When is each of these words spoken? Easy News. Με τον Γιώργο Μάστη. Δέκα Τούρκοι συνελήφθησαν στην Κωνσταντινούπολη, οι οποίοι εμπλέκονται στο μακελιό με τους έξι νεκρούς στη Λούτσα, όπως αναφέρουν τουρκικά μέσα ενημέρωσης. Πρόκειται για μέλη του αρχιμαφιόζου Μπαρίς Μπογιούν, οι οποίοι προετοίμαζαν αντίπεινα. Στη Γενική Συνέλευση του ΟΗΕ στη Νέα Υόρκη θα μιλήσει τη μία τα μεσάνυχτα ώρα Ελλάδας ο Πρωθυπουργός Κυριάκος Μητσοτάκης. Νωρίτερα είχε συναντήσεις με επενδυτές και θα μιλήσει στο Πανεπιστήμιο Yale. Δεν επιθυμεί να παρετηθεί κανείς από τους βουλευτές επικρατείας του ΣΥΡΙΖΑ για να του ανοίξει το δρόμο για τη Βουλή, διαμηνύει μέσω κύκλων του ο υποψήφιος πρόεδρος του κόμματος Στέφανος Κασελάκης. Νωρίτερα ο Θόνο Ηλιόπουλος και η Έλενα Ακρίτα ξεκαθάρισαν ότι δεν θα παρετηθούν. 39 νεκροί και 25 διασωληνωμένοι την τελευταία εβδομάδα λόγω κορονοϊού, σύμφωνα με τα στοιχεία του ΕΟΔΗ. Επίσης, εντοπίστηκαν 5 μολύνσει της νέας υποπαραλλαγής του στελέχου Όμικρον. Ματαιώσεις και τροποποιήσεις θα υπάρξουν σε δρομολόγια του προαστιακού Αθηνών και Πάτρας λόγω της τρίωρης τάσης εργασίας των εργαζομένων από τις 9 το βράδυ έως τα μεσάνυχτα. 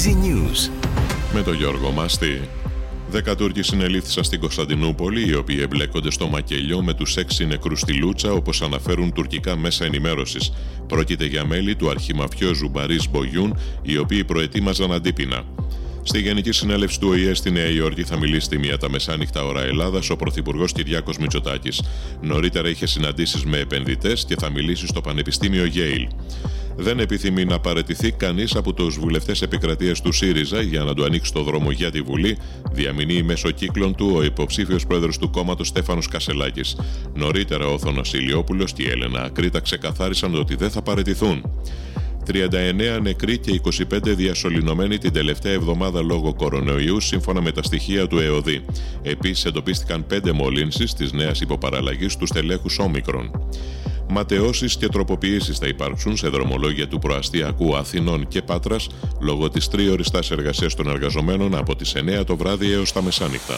Easy 0.00 0.08
News. 0.08 0.70
Με 1.34 1.42
τον 1.42 1.54
Γιώργο 1.54 1.90
Μάστη. 1.90 2.40
Δέκα 3.10 3.36
Τούρκοι 3.36 3.62
συνελήφθησαν 3.62 4.24
στην 4.24 4.40
Κωνσταντινούπολη, 4.40 5.28
οι 5.28 5.34
οποίοι 5.34 5.58
εμπλέκονται 5.62 6.10
στο 6.10 6.28
μακελιό 6.28 6.82
με 6.82 6.94
τους 6.94 7.16
έξι 7.16 7.46
νεκρούς 7.46 7.80
στη 7.80 7.92
Λούτσα, 7.92 8.32
όπως 8.32 8.62
αναφέρουν 8.62 9.12
τουρκικά 9.12 9.56
μέσα 9.56 9.84
ενημέρωσης. 9.84 10.52
Πρόκειται 10.86 11.24
για 11.24 11.44
μέλη 11.44 11.76
του 11.76 11.90
αρχιμαφιόζου 11.90 12.68
Μπαρίς 12.68 13.10
Μπογιούν, 13.10 13.58
οι 13.82 13.96
οποίοι 13.96 14.24
προετοίμαζαν 14.24 14.92
αντίπεινα. 14.92 15.44
Στη 16.02 16.20
Γενική 16.20 16.52
Συνέλευση 16.52 17.00
του 17.00 17.08
ΟΗΕ 17.08 17.34
στη 17.34 17.50
Νέα 17.50 17.68
Υόρκη 17.68 18.02
θα 18.02 18.18
μιλήσει 18.18 18.48
τη 18.48 18.58
μία 18.58 18.78
τα 18.78 18.90
μεσάνυχτα 18.90 19.44
ώρα 19.44 19.62
Ελλάδας 19.62 20.10
ο 20.10 20.16
Πρωθυπουργός 20.16 20.72
Κυριάκος 20.72 21.18
Μητσοτάκης. 21.18 21.82
Νωρίτερα 22.20 22.68
είχε 22.68 22.86
συναντήσεις 22.86 23.44
με 23.44 23.58
επενδυτές 23.58 24.24
και 24.24 24.34
θα 24.38 24.50
μιλήσει 24.50 24.86
στο 24.86 25.00
Πανεπιστήμιο 25.00 25.64
Yale. 25.74 26.06
Δεν 26.76 26.98
επιθυμεί 26.98 27.44
να 27.44 27.60
παρετηθεί 27.60 28.12
κανείς 28.12 28.54
από 28.54 28.72
τους 28.72 28.98
βουλευτές 28.98 29.42
επικρατείας 29.42 30.00
του 30.00 30.12
ΣΥΡΙΖΑ 30.12 30.60
για 30.60 30.82
να 30.82 30.94
του 30.94 31.04
ανοίξει 31.04 31.32
το 31.32 31.42
δρόμο 31.42 31.70
για 31.70 31.90
τη 31.90 32.00
Βουλή, 32.00 32.38
διαμηνύει 32.72 33.22
μέσω 33.22 33.50
κύκλων 33.50 33.94
του 33.94 34.12
ο 34.16 34.22
υποψήφιος 34.22 34.86
πρόεδρος 34.86 35.18
του 35.18 35.30
κόμματος 35.30 35.68
Στέφανος 35.68 36.08
Κασελάκης. 36.08 36.76
Νωρίτερα 37.14 37.66
ο 37.66 37.78
Θόνο 37.78 38.00
Ηλιόπουλος 38.12 38.72
και 38.72 38.82
η 38.82 38.88
Έλενα 38.88 39.22
Ακρίτα 39.22 39.60
ξεκαθάρισαν 39.60 40.34
ότι 40.34 40.54
δεν 40.54 40.70
θα 40.70 40.82
παρετηθούν. 40.82 41.42
39 42.26 43.00
νεκροί 43.02 43.38
και 43.38 43.60
25 43.90 44.14
διασωληνωμένοι 44.14 44.98
την 44.98 45.12
τελευταία 45.12 45.52
εβδομάδα 45.52 46.02
λόγω 46.02 46.34
κορονοϊού, 46.34 47.00
σύμφωνα 47.00 47.40
με 47.40 47.52
τα 47.52 47.62
στοιχεία 47.62 48.06
του 48.06 48.18
ΕΟΔΗ. 48.18 48.64
Επίσης, 49.02 49.44
εντοπίστηκαν 49.44 50.06
5 50.10 50.32
μολύνσει 50.32 50.84
της 50.84 51.12
νέας 51.12 51.40
υποπαραλλαγής 51.40 52.16
του 52.16 52.26
στελέχου 52.26 52.68
Όμικρον. 52.78 53.30
Ματαιώσεις 54.10 54.76
και 54.76 54.88
τροποποιήσεις 54.88 55.58
θα 55.58 55.66
υπάρξουν 55.66 56.16
σε 56.16 56.28
δρομολόγια 56.28 56.88
του 56.88 56.98
προαστιακού 56.98 57.76
Αθηνών 57.76 58.28
και 58.28 58.42
Πάτρας 58.42 58.88
λόγω 59.20 59.50
της 59.50 59.68
τρίωρης 59.68 60.10
τάσης 60.10 60.30
εργασίας 60.30 60.74
των 60.74 60.88
εργαζομένων 60.88 61.54
από 61.56 61.76
τις 61.76 61.94
9 61.96 62.24
το 62.26 62.36
βράδυ 62.36 62.72
έως 62.72 62.92
τα 62.92 63.02
μεσάνυχτα. 63.02 63.54